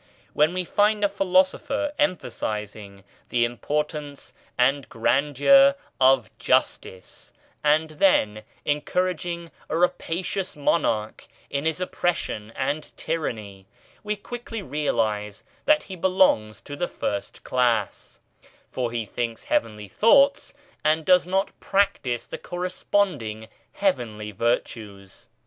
[0.33, 9.23] When we find a Philosopher emphasising the importance and grandeur of Justice, and then encourag
[9.27, 13.67] ing a rapacious monarch in his oppression and tyranny,
[14.03, 18.19] we quickly realise that he belongs to the first class:
[18.71, 20.51] for he thinks heavenly thoughts
[20.83, 25.29] and does not practise the corresponding heavenly virtues.